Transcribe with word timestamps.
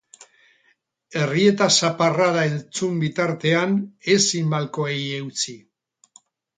Errieta 1.25 1.67
zaparrada 1.75 2.47
entzun 2.53 2.97
bitartean, 3.05 3.79
ezin 4.19 4.53
malkoei 4.57 5.01
eutsi. 5.23 5.61